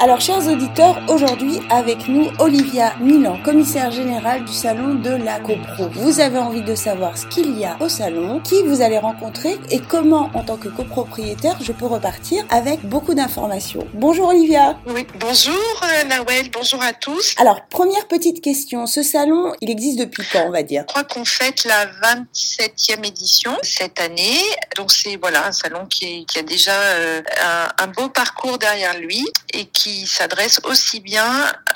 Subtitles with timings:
[0.00, 5.88] Alors, chers auditeurs, aujourd'hui avec nous Olivia Milan, commissaire générale du salon de la CoPro.
[5.92, 9.58] Vous avez envie de savoir ce qu'il y a au salon, qui vous allez rencontrer
[9.72, 13.88] et comment, en tant que copropriétaire, je peux repartir avec beaucoup d'informations.
[13.92, 14.78] Bonjour Olivia.
[14.86, 17.34] Oui, bonjour euh, Nawel, bonjour à tous.
[17.36, 20.82] Alors, première petite question, ce salon, il existe depuis quand, on va dire?
[20.82, 24.38] Je crois qu'on fête la 27e édition cette année.
[24.76, 28.96] Donc c'est voilà un salon qui, qui a déjà euh, un, un beau parcours derrière
[29.00, 31.24] lui et qui qui s'adresse aussi bien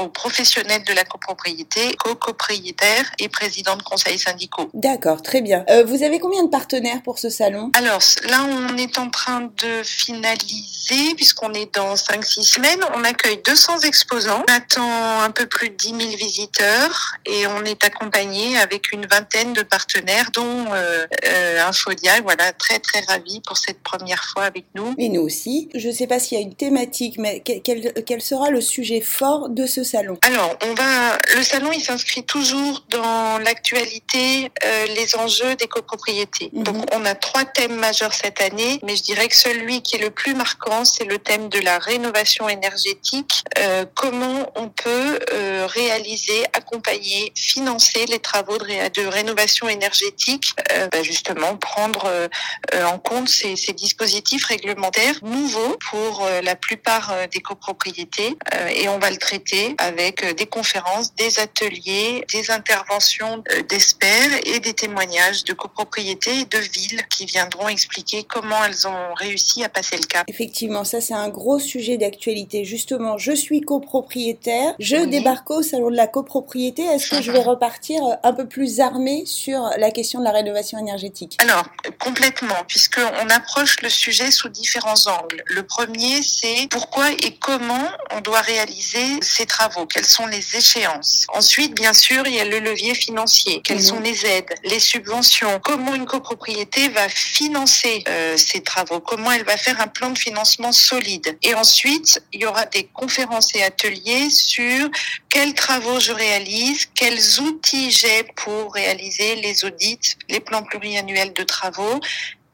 [0.00, 4.68] aux professionnels de la copropriété qu'aux copropriétaires et présidents de conseils syndicaux.
[4.74, 5.64] D'accord, très bien.
[5.70, 7.70] Euh, vous avez combien de partenaires pour ce salon?
[7.74, 12.80] Alors là, on est en train de finaliser, puisqu'on est dans 5-6 semaines.
[12.94, 17.64] On accueille 200 exposants, on attend un peu plus de 10 000 visiteurs et on
[17.64, 22.20] est accompagné avec une vingtaine de partenaires, dont euh, euh, Infodia.
[22.22, 24.94] Voilà, très très ravi pour cette première fois avec nous.
[24.98, 25.68] Et nous aussi.
[25.74, 29.00] Je ne sais pas s'il y a une thématique, mais quelle, quel sera le sujet
[29.00, 31.18] fort de ce salon Alors, on va.
[31.36, 36.50] Le salon, il s'inscrit toujours dans l'actualité, euh, les enjeux des copropriétés.
[36.52, 36.62] Mhm.
[36.64, 40.00] Donc, on a trois thèmes majeurs cette année, mais je dirais que celui qui est
[40.00, 43.44] le plus marquant, c'est le thème de la rénovation énergétique.
[43.58, 50.52] Euh, comment on peut euh, réaliser, accompagner, financer les travaux de, ré- de rénovation énergétique,
[50.72, 52.28] euh, bah, justement prendre euh,
[52.74, 58.88] euh, en compte ces, ces dispositifs réglementaires nouveaux pour la plupart des copropriétés euh, et
[58.88, 64.60] on va le traiter avec euh, des conférences, des ateliers, des interventions euh, d'experts et
[64.60, 69.68] des témoignages de copropriétés et de villes qui viendront expliquer comment elles ont réussi à
[69.68, 70.24] passer le cap.
[70.28, 72.64] Effectivement, ça c'est un gros sujet d'actualité.
[72.64, 75.08] Justement, je suis copropriétaire, je Oui.
[75.08, 76.82] débarque au salon de la copropriété.
[76.82, 80.78] Est-ce que je vais repartir un peu plus armée sur la question de la rénovation
[80.78, 81.38] énergétique?
[81.40, 81.66] Alors,
[82.00, 85.42] complètement, puisqu'on approche le sujet sous différents angles.
[85.46, 87.75] Le premier, c'est pourquoi et comment
[88.10, 91.26] on doit réaliser ces travaux, quelles sont les échéances?
[91.28, 95.60] Ensuite, bien sûr, il y a le levier financier, quelles sont les aides, les subventions,
[95.62, 100.18] comment une copropriété va financer euh, ces travaux, comment elle va faire un plan de
[100.18, 101.38] financement solide?
[101.42, 104.88] Et ensuite, il y aura des conférences et ateliers sur
[105.28, 111.42] quels travaux je réalise, quels outils j'ai pour réaliser les audits, les plans pluriannuels de
[111.42, 112.00] travaux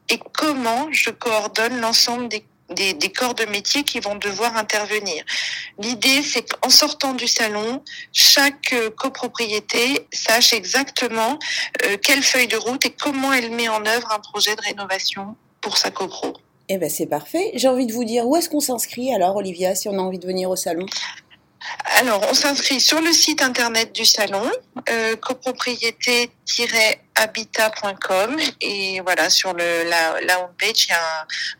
[0.09, 5.23] et comment je coordonne l'ensemble des des, des corps de métier qui vont devoir intervenir.
[5.79, 11.39] L'idée, c'est qu'en sortant du salon, chaque euh, copropriété sache exactement
[11.85, 15.35] euh, quelle feuille de route et comment elle met en œuvre un projet de rénovation
[15.61, 16.33] pour sa copro.
[16.69, 17.51] Eh ben c'est parfait.
[17.55, 20.19] J'ai envie de vous dire où est-ce qu'on s'inscrit alors, Olivia, si on a envie
[20.19, 20.85] de venir au salon?
[21.97, 24.49] Alors, on s'inscrit sur le site internet du salon,
[24.89, 25.15] euh,
[27.13, 30.97] copropriété-habitat.com et voilà, sur le, la, la homepage, il y a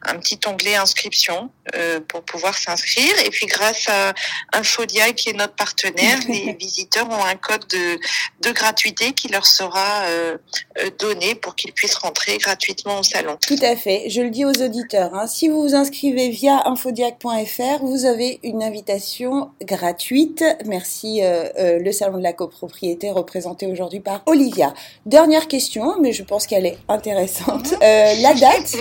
[0.08, 3.14] un, un petit onglet inscription euh, pour pouvoir s'inscrire.
[3.26, 4.14] Et puis, grâce à
[4.54, 8.00] Infodia, qui est notre partenaire, les visiteurs ont un code de,
[8.42, 10.38] de gratuité qui leur sera euh,
[10.80, 13.38] euh, donné pour qu'ils puissent rentrer gratuitement au salon.
[13.46, 14.10] Tout à fait.
[14.10, 15.14] Je le dis aux auditeurs.
[15.14, 20.44] hein, si vous vous inscrivez via infodiac.fr, vous avez une invitation gratuite.
[20.66, 24.74] Merci euh, euh, le salon de la copropriété représenté aujourd'hui par Olivia.
[25.06, 27.74] Dernière question, mais je pense qu'elle est intéressante.
[27.82, 28.76] Euh, la date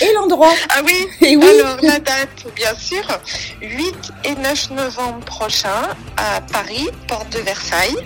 [0.00, 0.52] et l'endroit.
[0.70, 1.48] Ah oui, Et oui.
[1.48, 3.04] Alors, la date, bien sûr,
[3.62, 7.96] 8 et 9 novembre prochain à Paris, porte de Versailles.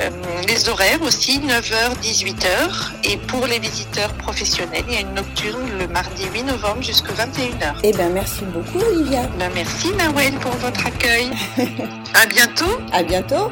[0.00, 0.10] Euh,
[0.48, 2.92] les horaires aussi, 9h, 18h.
[3.04, 7.12] Et pour les visiteurs professionnels, il y a une nocturne le mardi 8 novembre jusqu'à
[7.12, 7.74] 21h.
[7.82, 9.22] Eh ben merci beaucoup Olivia.
[9.38, 11.30] Ben, merci Nawel pour votre accueil.
[12.14, 12.80] à bientôt.
[12.92, 13.36] À bientôt.